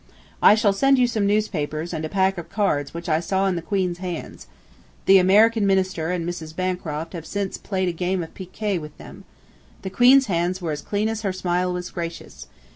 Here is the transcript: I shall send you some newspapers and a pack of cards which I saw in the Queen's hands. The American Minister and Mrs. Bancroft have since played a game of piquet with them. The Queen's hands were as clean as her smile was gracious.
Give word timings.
I 0.41 0.55
shall 0.55 0.73
send 0.73 0.97
you 0.97 1.05
some 1.05 1.27
newspapers 1.27 1.93
and 1.93 2.03
a 2.03 2.09
pack 2.09 2.39
of 2.39 2.49
cards 2.49 2.91
which 2.91 3.07
I 3.07 3.19
saw 3.19 3.45
in 3.45 3.55
the 3.55 3.61
Queen's 3.61 3.99
hands. 3.99 4.47
The 5.05 5.19
American 5.19 5.67
Minister 5.67 6.09
and 6.09 6.27
Mrs. 6.27 6.55
Bancroft 6.55 7.13
have 7.13 7.23
since 7.27 7.59
played 7.59 7.87
a 7.87 7.91
game 7.93 8.23
of 8.23 8.33
piquet 8.33 8.79
with 8.79 8.97
them. 8.97 9.25
The 9.83 9.91
Queen's 9.91 10.25
hands 10.25 10.59
were 10.59 10.71
as 10.71 10.81
clean 10.81 11.07
as 11.07 11.21
her 11.21 11.31
smile 11.31 11.71
was 11.71 11.91
gracious. 11.91 12.47